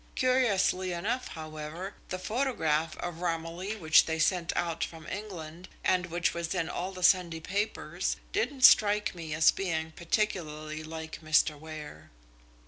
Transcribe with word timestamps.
Curiously 0.15 0.93
enough, 0.93 1.27
however, 1.27 1.93
the 2.09 2.17
photograph 2.17 2.97
of 2.97 3.21
Romilly 3.21 3.75
which 3.75 4.05
they 4.05 4.17
sent 4.17 4.51
out 4.57 4.83
from 4.83 5.05
England, 5.05 5.69
and 5.83 6.07
which 6.07 6.33
was 6.33 6.55
in 6.55 6.69
all 6.69 6.91
the 6.91 7.03
Sunday 7.03 7.39
papers, 7.39 8.17
didn't 8.31 8.63
strike 8.65 9.13
me 9.13 9.35
as 9.35 9.51
being 9.51 9.91
particularly 9.91 10.83
like 10.83 11.21
Mr. 11.21 11.55
Ware." 11.55 12.09